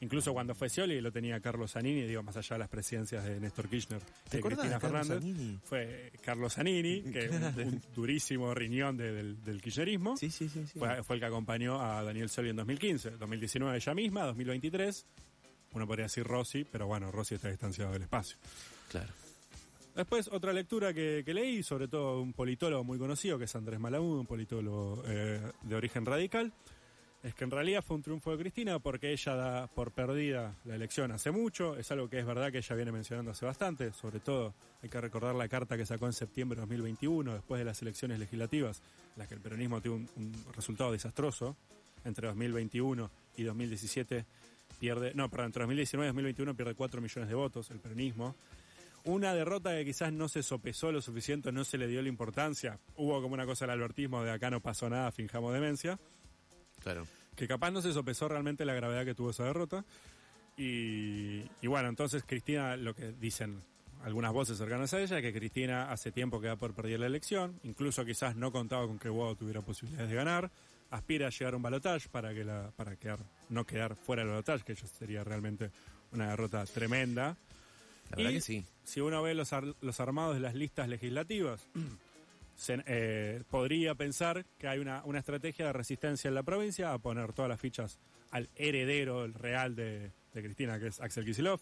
Incluso 0.00 0.32
cuando 0.32 0.54
fue 0.54 0.68
Scioli 0.68 1.00
lo 1.00 1.10
tenía 1.10 1.40
Carlos 1.40 1.72
Zanini, 1.72 2.02
digo, 2.02 2.22
más 2.22 2.36
allá 2.36 2.54
de 2.54 2.58
las 2.60 2.68
presidencias 2.68 3.24
de 3.24 3.40
Néstor 3.40 3.68
Kirchner 3.68 4.00
¿Te 4.30 4.36
de 4.36 4.42
Cristina 4.44 4.74
de 4.74 4.80
Fernández 4.80 5.18
Zanini? 5.18 5.58
fue 5.64 6.12
Carlos 6.22 6.54
Zanini, 6.54 7.02
que 7.12 7.24
es 7.24 7.32
un, 7.32 7.60
un 7.66 7.82
durísimo 7.96 8.54
riñón 8.54 8.96
de- 8.96 9.10
del, 9.12 9.42
del 9.42 9.60
kirchnerismo. 9.60 10.16
Sí, 10.16 10.30
sí, 10.30 10.48
sí. 10.48 10.64
sí. 10.72 10.78
Fue, 10.78 11.02
fue 11.02 11.16
el 11.16 11.20
que 11.20 11.26
acompañó 11.26 11.80
a 11.80 12.04
Daniel 12.04 12.28
Scioli 12.28 12.50
en 12.50 12.56
2015. 12.56 13.10
2019 13.12 13.76
ella 13.76 13.94
misma, 13.94 14.22
2023. 14.26 15.04
Uno 15.72 15.86
podría 15.86 16.04
decir 16.06 16.24
Rossi, 16.24 16.64
pero 16.64 16.86
bueno, 16.86 17.10
Rossi 17.10 17.34
está 17.34 17.48
distanciado 17.48 17.92
del 17.92 18.02
espacio. 18.02 18.36
Claro. 18.90 19.12
Después, 19.94 20.28
otra 20.28 20.52
lectura 20.52 20.94
que, 20.94 21.22
que 21.24 21.34
leí, 21.34 21.62
sobre 21.62 21.88
todo 21.88 22.20
un 22.20 22.32
politólogo 22.32 22.84
muy 22.84 22.98
conocido, 22.98 23.36
que 23.36 23.46
es 23.46 23.56
Andrés 23.56 23.80
Malamud, 23.80 24.20
un 24.20 24.26
politólogo 24.26 25.02
eh, 25.06 25.40
de 25.62 25.74
origen 25.74 26.06
radical, 26.06 26.52
es 27.22 27.34
que 27.34 27.42
en 27.42 27.50
realidad 27.50 27.82
fue 27.82 27.96
un 27.96 28.02
triunfo 28.02 28.30
de 28.30 28.38
Cristina 28.38 28.78
porque 28.78 29.10
ella 29.10 29.34
da 29.34 29.66
por 29.66 29.90
perdida 29.90 30.54
la 30.64 30.76
elección 30.76 31.10
hace 31.10 31.32
mucho. 31.32 31.76
Es 31.76 31.90
algo 31.90 32.08
que 32.08 32.20
es 32.20 32.24
verdad 32.24 32.52
que 32.52 32.58
ella 32.58 32.76
viene 32.76 32.92
mencionando 32.92 33.32
hace 33.32 33.44
bastante. 33.44 33.92
Sobre 33.92 34.20
todo, 34.20 34.54
hay 34.82 34.88
que 34.88 35.00
recordar 35.00 35.34
la 35.34 35.48
carta 35.48 35.76
que 35.76 35.84
sacó 35.84 36.06
en 36.06 36.12
septiembre 36.12 36.56
de 36.56 36.60
2021, 36.62 37.34
después 37.34 37.58
de 37.58 37.64
las 37.64 37.82
elecciones 37.82 38.20
legislativas, 38.20 38.80
en 39.14 39.18
las 39.18 39.28
que 39.28 39.34
el 39.34 39.40
peronismo 39.40 39.80
tuvo 39.80 39.96
un, 39.96 40.08
un 40.16 40.32
resultado 40.54 40.92
desastroso. 40.92 41.56
Entre 42.04 42.28
2021 42.28 43.10
y 43.36 43.42
2017 43.42 44.24
pierde, 44.78 45.12
no, 45.14 45.28
perdón, 45.28 45.46
entre 45.46 45.62
2019 45.62 46.06
y 46.06 46.10
2021 46.10 46.54
pierde 46.54 46.74
4 46.74 47.00
millones 47.00 47.28
de 47.28 47.34
votos 47.34 47.70
el 47.70 47.80
peronismo. 47.80 48.34
Una 49.04 49.32
derrota 49.34 49.74
que 49.74 49.84
quizás 49.84 50.12
no 50.12 50.28
se 50.28 50.42
sopesó 50.42 50.92
lo 50.92 51.00
suficiente, 51.00 51.52
no 51.52 51.64
se 51.64 51.78
le 51.78 51.86
dio 51.86 52.02
la 52.02 52.08
importancia. 52.08 52.78
Hubo 52.96 53.22
como 53.22 53.34
una 53.34 53.46
cosa 53.46 53.64
al 53.64 53.70
albertismo 53.70 54.22
de 54.22 54.32
acá 54.32 54.50
no 54.50 54.60
pasó 54.60 54.90
nada, 54.90 55.10
finjamos 55.12 55.54
demencia. 55.54 55.98
Claro. 56.80 57.06
que 57.34 57.48
capaz 57.48 57.72
no 57.72 57.82
se 57.82 57.92
sopesó 57.92 58.28
realmente 58.28 58.64
la 58.64 58.72
gravedad 58.72 59.04
que 59.04 59.14
tuvo 59.14 59.30
esa 59.30 59.44
derrota. 59.44 59.84
Y, 60.56 61.42
y 61.60 61.66
bueno, 61.66 61.88
entonces 61.88 62.24
Cristina, 62.26 62.76
lo 62.76 62.94
que 62.94 63.12
dicen 63.12 63.62
algunas 64.02 64.32
voces 64.32 64.58
cercanas 64.58 64.92
a 64.94 65.00
ella, 65.00 65.20
que 65.20 65.32
Cristina 65.32 65.90
hace 65.90 66.12
tiempo 66.12 66.40
que 66.40 66.48
va 66.48 66.56
por 66.56 66.74
perder 66.74 67.00
la 67.00 67.06
elección, 67.06 67.58
incluso 67.62 68.04
quizás 68.04 68.36
no 68.36 68.52
contaba 68.52 68.86
con 68.86 68.98
que 68.98 69.08
Guado 69.08 69.36
tuviera 69.36 69.62
posibilidades 69.62 70.10
de 70.10 70.16
ganar, 70.16 70.50
aspira 70.90 71.26
a 71.26 71.30
llegar 71.30 71.54
a 71.54 71.56
un 71.56 71.62
balotaje 71.62 72.08
para 72.08 72.32
que 72.34 72.44
la, 72.44 72.70
para 72.76 72.96
quedar, 72.96 73.18
no 73.48 73.64
quedar 73.66 73.94
fuera 73.96 74.22
del 74.22 74.30
balotaje, 74.30 74.64
que 74.64 74.72
eso 74.72 74.86
sería 74.86 75.22
realmente 75.24 75.70
una 76.12 76.30
derrota 76.30 76.64
tremenda. 76.66 77.36
La 78.10 78.16
verdad 78.16 78.30
Y 78.30 78.34
que 78.34 78.40
sí. 78.40 78.64
Si 78.84 79.00
uno 79.00 79.22
ve 79.22 79.34
los, 79.34 79.52
ar- 79.52 79.74
los 79.82 80.00
armados 80.00 80.34
de 80.34 80.40
las 80.40 80.54
listas 80.54 80.88
legislativas, 80.88 81.60
se- 82.56 82.82
eh, 82.86 83.42
podría 83.50 83.94
pensar 83.94 84.44
que 84.58 84.66
hay 84.68 84.78
una, 84.78 85.02
una 85.04 85.18
estrategia 85.18 85.66
de 85.66 85.72
resistencia 85.72 86.28
en 86.28 86.34
la 86.34 86.42
provincia 86.42 86.92
a 86.92 86.98
poner 86.98 87.32
todas 87.32 87.48
las 87.50 87.60
fichas 87.60 87.98
al 88.30 88.48
heredero 88.56 89.24
el 89.24 89.34
real 89.34 89.74
de, 89.76 90.10
de 90.34 90.42
Cristina, 90.42 90.78
que 90.78 90.88
es 90.88 91.00
Axel 91.00 91.24
Kicillof, 91.24 91.60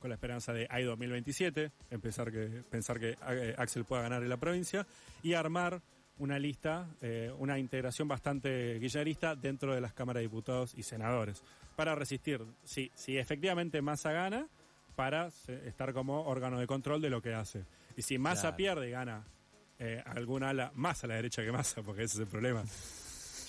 con 0.00 0.10
la 0.10 0.16
esperanza 0.16 0.52
de 0.52 0.66
hay 0.70 0.84
2027, 0.84 1.70
empezar 1.90 2.30
que, 2.30 2.62
pensar 2.70 3.00
que 3.00 3.16
eh, 3.28 3.54
Axel 3.56 3.84
pueda 3.84 4.02
ganar 4.02 4.22
en 4.22 4.28
la 4.28 4.36
provincia 4.36 4.86
y 5.22 5.32
armar 5.34 5.80
una 6.18 6.38
lista, 6.38 6.86
eh, 7.00 7.32
una 7.38 7.58
integración 7.58 8.06
bastante 8.08 8.78
guillerista 8.78 9.34
dentro 9.34 9.74
de 9.74 9.80
las 9.80 9.92
cámaras 9.92 10.20
de 10.20 10.28
diputados 10.28 10.74
y 10.76 10.82
senadores, 10.82 11.42
para 11.76 11.94
resistir, 11.94 12.40
si, 12.64 12.90
si 12.94 13.18
efectivamente 13.18 13.82
Massa 13.82 14.12
gana, 14.12 14.46
para 14.94 15.28
estar 15.66 15.92
como 15.92 16.22
órgano 16.26 16.58
de 16.60 16.66
control 16.68 17.02
de 17.02 17.10
lo 17.10 17.20
que 17.20 17.34
hace. 17.34 17.64
Y 17.96 18.02
si 18.02 18.16
Massa 18.18 18.42
Claro. 18.42 18.56
pierde 18.56 18.90
gana 18.90 19.24
eh, 19.80 20.02
algún 20.06 20.44
ala 20.44 20.70
más 20.74 21.02
a 21.02 21.08
la 21.08 21.14
derecha 21.16 21.42
que 21.42 21.50
Massa, 21.50 21.82
porque 21.82 22.04
ese 22.04 22.14
es 22.14 22.20
el 22.20 22.26
problema. 22.28 22.62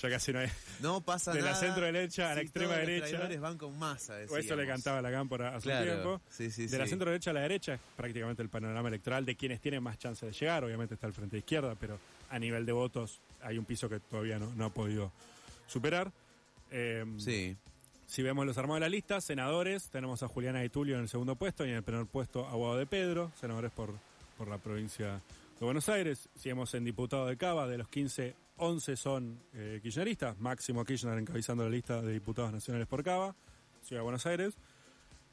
Ya 0.07 0.15
casi 0.15 0.31
no 0.33 0.39
hay. 0.39 0.49
No 0.81 1.01
pasa 1.01 1.31
De 1.33 1.41
la 1.41 1.51
nada. 1.51 1.59
centro 1.59 1.85
derecha 1.85 2.27
a 2.31 2.35
la 2.35 2.41
si 2.41 2.45
extrema 2.47 2.67
todos 2.73 2.77
los 2.79 2.87
derecha. 2.87 3.07
traidores 3.09 3.39
van 3.41 3.57
con 3.57 3.77
masa, 3.79 4.15
O 4.29 4.37
eso 4.37 4.55
le 4.55 4.67
cantaba 4.67 5.01
la 5.01 5.11
cámpora 5.11 5.55
su 5.59 5.63
Claro, 5.63 5.85
tiempo. 5.85 6.21
sí, 6.29 6.51
sí, 6.51 6.67
de 6.67 6.77
la 6.77 6.83
sí. 6.85 6.89
centro 6.91 7.09
derecha 7.11 7.31
a 7.31 7.33
la 7.33 7.41
derecha 7.41 7.73
es 7.75 7.79
prácticamente 7.95 8.41
el 8.43 8.49
panorama 8.49 8.87
electoral 8.89 9.25
de 9.25 9.35
quienes 9.35 9.61
tienen 9.61 9.81
más 9.83 9.97
chance 9.97 10.25
de 10.25 10.31
llegar. 10.31 10.63
Obviamente 10.63 10.93
está 10.95 11.07
el 11.07 11.13
frente 11.13 11.37
izquierda, 11.37 11.75
pero 11.79 11.99
a 12.29 12.37
nivel 12.39 12.65
de 12.65 12.71
votos 12.71 13.19
hay 13.41 13.57
un 13.57 13.65
piso 13.65 13.87
que 13.89 13.99
todavía 13.99 14.37
no, 14.39 14.51
no 14.55 14.65
ha 14.65 14.69
podido 14.73 15.11
superar. 15.67 16.11
Eh, 16.71 17.05
Sí. 17.17 17.55
Si 18.07 18.21
vemos 18.21 18.45
los 18.45 18.55
armados 18.59 18.77
de 18.77 18.81
la 18.81 18.89
lista, 18.89 19.19
senadores, 19.19 19.89
tenemos 19.89 20.21
a 20.21 20.27
Juliana 20.27 20.63
y 20.63 20.69
Tulio 20.69 20.95
en 20.95 21.01
el 21.01 21.09
segundo 21.09 21.35
puesto 21.35 21.65
y 21.65 21.69
en 21.71 21.77
el 21.77 21.83
primer 21.83 22.05
puesto 22.05 22.47
a 22.47 22.51
Guado 22.53 22.77
de 22.77 22.85
Pedro, 22.85 23.31
senadores 23.41 23.71
por, 23.71 23.89
por 24.37 24.47
la 24.47 24.59
provincia 24.59 25.13
de 25.59 25.65
Buenos 25.65 25.89
Aires. 25.89 26.29
Si 26.39 26.49
vemos 26.49 26.71
en 26.75 26.83
diputado 26.85 27.25
de 27.25 27.35
Cava, 27.35 27.67
de 27.67 27.79
los 27.79 27.87
15, 27.87 28.35
11 28.57 28.95
son 28.95 29.39
eh, 29.53 29.79
kirchneristas, 29.83 30.37
Máximo 30.39 30.85
Kirchner 30.85 31.17
encabezando 31.17 31.63
la 31.63 31.69
lista 31.69 32.01
de 32.01 32.13
diputados 32.13 32.51
nacionales 32.53 32.87
por 32.87 33.03
Cava, 33.03 33.35
Ciudad 33.83 33.99
de 33.99 34.03
Buenos 34.03 34.25
Aires. 34.25 34.57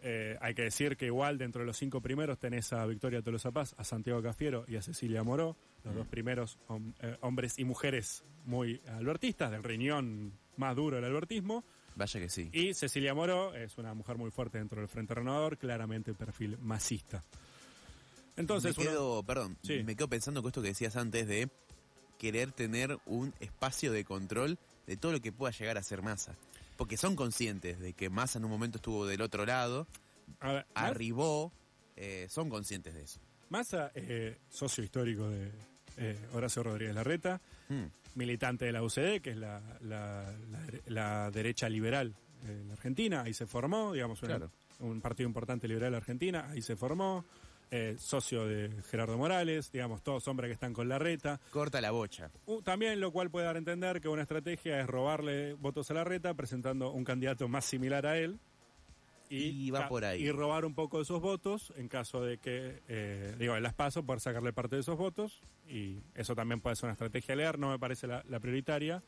Eh, 0.05 0.37
hay 0.41 0.55
que 0.55 0.63
decir 0.63 0.97
que 0.97 1.07
igual 1.07 1.39
dentro 1.39 1.61
de 1.61 1.67
los 1.67 1.77
cinco 1.77 2.01
primeros 2.01 2.37
tenés 2.39 2.73
a 2.73 2.85
Victoria 2.87 3.23
Tolosa 3.23 3.53
Paz, 3.53 3.75
a 3.79 3.85
Santiago 3.85 4.21
Cafiero 4.21 4.65
y 4.67 4.75
a 4.75 4.83
Cecilia 4.83 5.23
Moró, 5.23 5.57
los 5.85 5.95
dos 5.95 6.09
primeros 6.09 6.59
hom- 6.69 6.93
eh, 7.01 7.17
hombres 7.21 7.59
y 7.61 7.65
mujeres 7.65 8.25
muy 8.45 8.81
albertistas, 8.89 9.53
del 9.53 9.63
riñón 9.63 10.33
más 10.57 10.75
duro 10.75 10.97
del 10.97 11.05
albertismo. 11.05 11.63
Vaya 11.95 12.19
que 12.19 12.29
sí. 12.29 12.49
Y 12.53 12.75
Cecilia 12.75 13.15
Moro 13.15 13.55
es 13.55 13.79
una 13.79 13.95
mujer 13.95 14.17
muy 14.17 14.31
fuerte 14.33 14.59
dentro 14.59 14.81
del 14.81 14.89
Frente 14.89 15.15
Renovador, 15.15 15.57
claramente 15.59 16.15
perfil 16.15 16.59
masista. 16.59 17.23
Entonces, 18.37 18.77
me 18.79 18.85
uno- 18.85 18.91
quedo, 18.93 19.23
perdón, 19.23 19.59
Sí. 19.63 19.83
me 19.85 19.95
quedo 19.95 20.09
pensando 20.09 20.41
con 20.43 20.49
esto 20.49 20.63
que 20.63 20.69
decías 20.69 20.97
antes 20.97 21.29
de 21.29 21.49
querer 22.23 22.53
tener 22.53 22.99
un 23.05 23.35
espacio 23.41 23.91
de 23.91 24.05
control 24.05 24.57
de 24.87 24.97
todo 24.97 25.11
lo 25.11 25.21
que 25.21 25.33
pueda 25.33 25.51
llegar 25.53 25.77
a 25.77 25.83
ser 25.83 26.03
masa. 26.03 26.37
Porque 26.77 26.97
son 26.97 27.17
conscientes 27.17 27.81
de 27.81 27.95
que 27.95 28.11
Massa 28.11 28.39
en 28.39 28.45
un 28.45 28.51
momento 28.53 28.79
estuvo 28.79 29.05
del 29.07 29.21
otro 29.23 29.45
lado, 29.45 29.89
ver, 30.41 30.65
arribó, 30.75 31.51
eh, 31.97 32.29
son 32.31 32.49
conscientes 32.49 32.95
de 32.95 33.03
eso. 33.03 33.19
Massa, 33.51 33.91
eh, 33.97 34.37
socio 34.51 34.85
histórico 34.85 35.29
de 35.29 35.51
eh, 35.99 36.17
Horacio 36.33 36.63
Rodríguez 36.63 36.95
Larreta, 36.95 37.41
Hmm. 37.69 37.87
militante 38.15 38.65
de 38.67 38.73
la 38.73 38.83
UCD, 38.83 39.21
que 39.21 39.31
es 39.31 39.37
la, 39.37 39.61
la- 39.81 40.33
la 40.51 40.61
dere- 40.67 40.83
la 40.87 41.31
derecha 41.33 41.69
liberal 41.69 42.15
en 42.47 42.69
la 42.69 42.75
Argentina, 42.75 43.23
ahí 43.23 43.35
se 43.35 43.47
formó, 43.47 43.93
digamos, 43.93 44.23
una- 44.23 44.37
Claro. 44.39 44.51
un 44.81 45.01
partido 45.01 45.27
importante 45.29 45.67
liberal 45.69 45.91
de 45.91 45.97
Argentina, 45.99 46.49
ahí 46.51 46.63
se 46.63 46.77
formó, 46.77 47.25
eh, 47.75 47.97
socio 47.99 48.47
de 48.47 48.71
Gerardo 48.91 49.17
Morales, 49.17 49.73
digamos, 49.73 50.03
todos 50.03 50.29
hombres 50.29 50.49
que 50.51 50.53
están 50.53 50.75
con 50.75 50.89
Larreta. 50.89 51.41
Corta 51.51 51.81
la 51.81 51.91
bocha. 51.91 52.31
Uh, 52.47 52.61
También 52.63 53.01
lo 53.01 53.11
cual 53.11 53.31
puede 53.31 53.47
dar 53.47 53.57
a 53.57 53.59
entender 53.59 54.01
que 54.03 54.09
una 54.09 54.23
estrategia 54.23 54.79
es 54.81 54.87
robarle 54.87 55.55
votos 55.55 55.91
a 55.91 55.95
la 55.95 56.05
reta 56.05 56.35
presentando 56.35 56.91
un 56.93 57.03
candidato 57.03 57.49
más 57.49 57.65
similar 57.65 58.05
a 58.07 58.19
él 58.19 58.39
Y 59.31 59.71
va 59.71 59.89
por 59.89 60.05
ahí. 60.05 60.23
y 60.23 60.31
robar 60.31 60.67
un 60.67 60.75
poco 60.75 60.99
de 60.99 61.05
esos 61.05 61.23
votos 61.23 61.73
en 61.79 61.89
caso 61.89 62.23
de 62.23 62.37
que, 62.37 62.81
eh, 62.89 63.35
digo, 63.39 63.57
en 63.57 63.63
las 63.63 63.73
paso 63.73 64.03
por 64.05 64.21
sacarle 64.21 64.53
parte 64.53 64.77
de 64.77 64.83
esos 64.83 64.99
votos 64.99 65.41
y 65.67 65.97
eso 66.15 66.35
también 66.35 66.61
puede 66.61 66.77
ser 66.77 66.85
una 66.89 66.93
estrategia 66.93 67.33
a 67.33 67.37
leer, 67.37 67.59
no 67.59 67.71
me 67.71 67.79
parece 67.79 68.07
la, 68.07 68.23
la 68.29 68.39
prioritaria, 68.41 69.03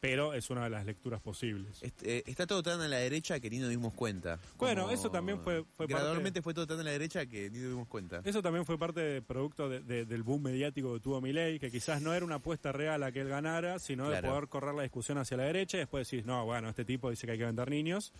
pero 0.00 0.32
es 0.32 0.48
una 0.48 0.64
de 0.64 0.70
las 0.70 0.86
lecturas 0.86 1.20
posibles. 1.20 1.82
Eh, 2.02 2.22
está 2.26 2.46
todo 2.46 2.62
tan 2.62 2.80
a 2.80 2.88
la 2.88 2.96
derecha 2.96 3.38
que 3.38 3.50
ni 3.50 3.58
nos 3.58 3.68
dimos 3.68 3.92
cuenta. 3.92 4.38
Bueno, 4.56 4.82
Como 4.84 4.94
eso 4.94 5.10
también 5.10 5.38
fue- 5.40 5.62
fue 5.76 5.86
parte- 5.86 5.92
Gradualmente 6.02 6.40
fue 6.40 6.54
todo 6.54 6.66
tan 6.66 6.80
a 6.80 6.82
la 6.82 6.90
derecha 6.90 7.26
que 7.26 7.50
ni 7.50 7.58
nos 7.58 7.68
dimos 7.70 7.86
cuenta. 7.86 8.22
Eso 8.24 8.40
también 8.40 8.64
fue 8.64 8.78
parte 8.78 9.00
de 9.00 9.20
producto 9.22 9.68
de- 9.68 9.80
de- 9.80 10.06
del 10.06 10.22
boom 10.22 10.42
mediático 10.42 10.94
que 10.94 11.00
tuvo 11.00 11.20
Milei, 11.20 11.58
que 11.60 11.70
quizás 11.70 12.00
no 12.00 12.14
era 12.14 12.24
una 12.24 12.36
apuesta 12.36 12.72
real 12.72 13.02
a 13.02 13.12
que 13.12 13.20
él 13.20 13.28
ganara, 13.28 13.78
sino 13.78 14.06
Claro. 14.06 14.22
de 14.26 14.32
poder 14.32 14.48
correr 14.48 14.74
la 14.74 14.82
discusión 14.82 15.18
hacia 15.18 15.36
la 15.36 15.44
derecha 15.44 15.76
y 15.76 15.80
después 15.80 16.10
decís, 16.10 16.24
no, 16.24 16.46
bueno, 16.46 16.70
este 16.70 16.86
tipo 16.86 17.10
dice 17.10 17.26
que 17.26 17.32
hay 17.32 17.38
que 17.38 17.44
vender 17.44 17.68
niños. 17.70 18.12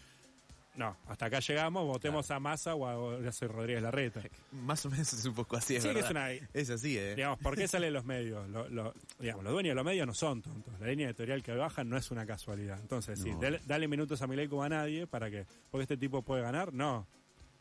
No, 0.81 0.97
hasta 1.09 1.27
acá 1.27 1.41
llegamos, 1.41 1.87
votemos 1.87 2.31
a 2.31 2.41
Massa 2.41 2.75
o 2.75 2.87
a 2.87 2.97
Horacio 2.99 3.49
Rodríguez 3.49 3.83
Larreta. 3.83 4.23
Más 4.53 4.85
o 4.87 4.91
menos 4.91 5.13
es 5.13 5.25
un 5.27 5.35
poco 5.35 5.57
así, 5.57 5.77
es 5.77 5.83
Sí, 5.83 5.91
que 5.91 5.95
verdad. 5.97 6.33
es 6.33 6.41
una... 6.41 6.49
Es 6.55 6.71
así, 6.71 6.97
¿eh? 6.97 7.15
Digamos, 7.15 7.39
¿por 7.39 7.55
qué 7.55 7.69
salen 7.69 7.93
los 7.93 8.07
medios? 8.07 8.49
Lo- 8.49 8.67
lo- 8.71 8.95
digamos, 9.19 9.45
los 9.45 9.53
dueños 9.53 9.73
de 9.73 9.75
los 9.75 9.85
medios 9.85 10.07
no 10.07 10.15
son 10.15 10.41
tontos. 10.41 10.73
La 10.81 10.87
línea 10.87 11.09
editorial 11.09 11.43
que 11.43 11.53
bajan 11.53 11.89
no 11.91 11.99
es 11.99 12.11
una 12.11 12.25
casualidad. 12.25 12.81
Entonces, 12.81 13.21
sí, 13.21 13.31
No. 13.31 13.39
dale, 13.41 13.61
dale 13.67 13.89
minutos 13.89 14.23
a 14.23 14.27
Milei 14.27 14.49
como 14.49 14.63
a 14.65 14.69
nadie 14.71 15.07
para 15.07 15.31
que, 15.31 15.45
porque 15.71 15.83
este 15.83 15.97
tipo 15.99 16.23
puede 16.23 16.41
ganar, 16.43 16.73
no. 16.73 17.07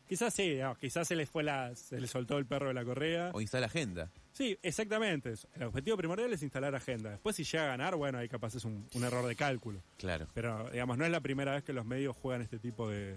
Quizás 0.08 0.32
sí, 0.34 0.48
digamos, 0.48 0.78
quizás 0.78 1.06
se 1.06 1.14
les 1.14 1.28
fue 1.28 1.42
la, 1.44 1.76
se 1.76 2.00
les 2.00 2.10
soltó 2.10 2.38
el 2.38 2.46
perro 2.46 2.68
de 2.68 2.74
la 2.74 2.84
correa. 2.84 3.30
O 3.34 3.40
instala 3.40 3.66
agenda. 3.66 4.10
Sí, 4.32 4.58
exactamente. 4.62 5.34
El 5.54 5.64
objetivo 5.64 5.96
primordial 5.96 6.32
es 6.32 6.42
instalar 6.42 6.74
agenda. 6.74 7.10
Después, 7.10 7.36
si 7.36 7.44
llega 7.44 7.64
a 7.64 7.68
ganar, 7.68 7.96
bueno, 7.96 8.18
ahí 8.18 8.28
capaz 8.28 8.54
es 8.54 8.64
un, 8.64 8.86
un 8.94 9.04
error 9.04 9.26
de 9.26 9.36
cálculo. 9.36 9.82
Claro. 9.98 10.26
Pero, 10.34 10.70
digamos, 10.70 10.96
no 10.98 11.04
es 11.04 11.10
la 11.10 11.20
primera 11.20 11.52
vez 11.52 11.64
que 11.64 11.72
los 11.72 11.84
medios 11.84 12.16
juegan 12.16 12.42
este 12.42 12.58
tipo 12.58 12.88
de, 12.88 13.16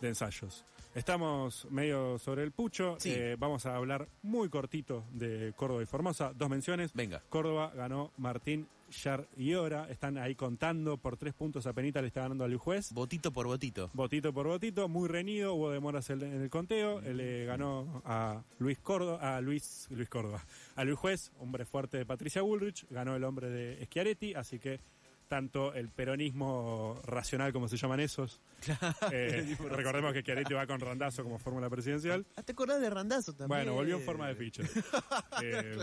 de 0.00 0.08
ensayos. 0.08 0.64
Estamos 0.94 1.66
medio 1.70 2.18
sobre 2.18 2.42
el 2.42 2.52
pucho. 2.52 2.96
Sí. 2.98 3.12
Eh, 3.12 3.36
vamos 3.38 3.66
a 3.66 3.76
hablar 3.76 4.08
muy 4.22 4.48
cortito 4.48 5.04
de 5.12 5.52
Córdoba 5.56 5.82
y 5.82 5.86
Formosa. 5.86 6.32
Dos 6.34 6.48
menciones. 6.48 6.92
Venga. 6.94 7.22
Córdoba 7.28 7.72
ganó 7.74 8.12
Martín 8.16 8.66
Yarriora. 8.90 9.88
Están 9.90 10.18
ahí 10.18 10.34
contando 10.34 10.96
por 10.96 11.16
tres 11.16 11.34
puntos 11.34 11.66
a 11.66 11.72
Penita, 11.72 12.00
le 12.00 12.08
está 12.08 12.22
ganando 12.22 12.44
a 12.44 12.48
Luis 12.48 12.60
Juez. 12.60 12.92
Botito 12.92 13.32
por 13.32 13.46
botito. 13.46 13.90
Botito 13.92 14.32
por 14.32 14.46
botito, 14.46 14.88
muy 14.88 15.08
reñido, 15.08 15.54
hubo 15.54 15.70
demoras 15.70 16.08
en 16.10 16.22
el 16.22 16.50
conteo, 16.50 17.00
él 17.00 17.18
le 17.18 17.44
ganó 17.44 18.02
a 18.04 18.42
Luis 18.58 18.78
Córdoba, 18.78 19.36
a 19.36 19.40
Luis, 19.40 19.86
Luis 19.90 20.08
Córdoba, 20.08 20.44
a 20.74 20.84
Luis 20.84 20.98
Juez, 20.98 21.32
hombre 21.38 21.64
fuerte 21.64 21.98
de 21.98 22.06
Patricia 22.06 22.42
Bullrich, 22.42 22.86
ganó 22.90 23.14
el 23.14 23.24
hombre 23.24 23.50
de 23.50 23.84
Schiaretti, 23.86 24.34
así 24.34 24.58
que 24.58 24.80
tanto 25.28 25.72
el 25.74 25.88
peronismo 25.90 27.00
racional, 27.04 27.52
como 27.52 27.68
se 27.68 27.76
llaman 27.76 28.00
esos, 28.00 28.40
eh, 29.12 29.56
recordemos 29.70 30.12
que 30.12 30.22
Schiaretti 30.22 30.54
va 30.54 30.66
con 30.66 30.80
Randazo 30.80 31.22
como 31.22 31.38
fórmula 31.38 31.68
presidencial, 31.70 32.26
Ah, 32.36 32.42
¿Te 32.42 32.52
acordás 32.52 32.80
de 32.80 32.90
Randazo 32.90 33.32
también? 33.34 33.48
bueno, 33.60 33.74
volvió 33.74 33.96
en 33.96 34.02
forma 34.02 34.26
de 34.28 34.34
ficha. 34.34 34.62
Eh, 35.42 35.76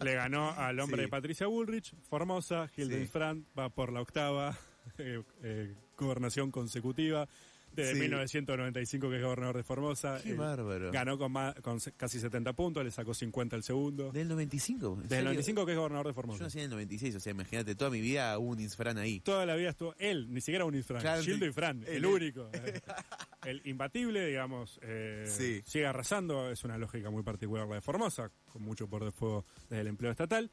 Le 0.00 0.14
ganó 0.14 0.50
al 0.52 0.78
hombre 0.80 0.98
Sí. 0.98 1.02
de 1.02 1.08
Patricia 1.08 1.46
Bullrich, 1.46 1.94
Formosa, 2.08 2.70
Hilden 2.76 3.04
Sí. 3.06 3.10
Brandt 3.12 3.46
va 3.58 3.68
por 3.68 3.92
la 3.92 4.00
octava 4.00 4.56
eh, 4.98 5.74
gobernación 5.98 6.50
consecutiva. 6.50 7.28
Desde 7.76 7.92
Sí. 7.94 8.00
1995 8.00 9.10
que 9.10 9.16
es 9.16 9.22
gobernador 9.22 9.56
de 9.56 9.62
Formosa. 9.62 10.18
Qué 10.22 10.30
eh, 10.30 10.34
bárbaro. 10.34 10.90
ganó 10.92 11.18
con, 11.18 11.30
más- 11.32 11.54
con 11.60 11.78
casi 11.96 12.18
70 12.18 12.52
puntos, 12.54 12.82
le 12.84 12.90
sacó 12.90 13.14
50 13.14 13.54
el 13.56 13.62
segundo. 13.62 14.10
¿Del 14.12 14.28
95? 14.28 14.94
¿En 14.94 15.02
Desde 15.02 15.18
el 15.18 15.24
95 15.26 15.66
que 15.66 15.72
es 15.72 15.78
gobernador 15.78 16.06
de 16.06 16.10
Yo 16.10 16.14
Formosa. 16.14 16.44
nací 16.44 16.58
en 16.58 16.64
el 16.64 16.70
96, 16.70 17.14
o 17.16 17.20
sea, 17.20 17.30
imagínate, 17.32 17.74
toda 17.74 17.90
mi 17.90 18.00
vida 18.00 18.38
hubo 18.38 18.50
un 18.50 18.60
Insfran 18.60 18.98
ahí. 18.98 19.20
Toda 19.20 19.44
la 19.46 19.54
vida 19.56 19.70
estuvo 19.70 19.94
él, 19.98 20.26
ni 20.32 20.40
siquiera 20.40 20.64
un 20.64 20.74
Infran, 20.74 21.00
Claro, 21.02 21.22
Gildo 21.22 21.40
sí. 21.40 21.44
Infran, 21.46 21.84
el, 21.86 22.06
único. 22.06 22.48
eh, 22.52 22.80
el 23.44 23.62
imbatible, 23.66 24.26
digamos, 24.26 24.78
eh, 24.82 25.24
Sí. 25.28 25.62
sigue 25.66 25.86
arrasando, 25.86 26.50
es 26.50 26.64
una 26.64 26.78
lógica 26.78 27.10
muy 27.10 27.22
particular 27.22 27.68
la 27.68 27.74
de 27.76 27.80
Formosa, 27.80 28.30
con 28.46 28.62
mucho 28.62 28.88
por 28.88 29.04
de 29.04 29.12
fuego 29.12 29.44
desde 29.68 29.82
el 29.82 29.86
empleo 29.88 30.10
estatal. 30.10 30.50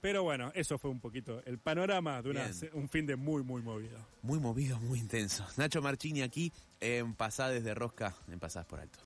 Pero 0.00 0.22
bueno, 0.22 0.52
eso 0.54 0.78
fue 0.78 0.90
un 0.90 1.00
poquito 1.00 1.42
el 1.44 1.58
panorama 1.58 2.22
de 2.22 2.30
una- 2.30 2.50
un 2.72 2.88
fin 2.88 3.04
de 3.04 3.16
muy, 3.16 3.42
muy 3.42 3.62
movido. 3.62 3.98
Muy 4.22 4.38
movido, 4.38 4.78
muy 4.80 5.00
intenso. 5.00 5.44
Nacho 5.56 5.82
Marchini 5.82 6.22
aquí 6.22 6.52
en 6.80 7.14
Pasadas 7.14 7.64
de 7.64 7.74
Rosca, 7.74 8.14
en 8.30 8.38
Pasadas 8.38 8.66
por 8.68 8.78
Alto. 8.78 8.96